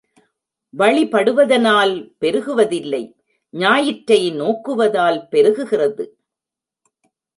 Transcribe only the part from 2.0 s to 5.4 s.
பெருகுவதில்லை ஞாயிற்றை நோக்குவதால்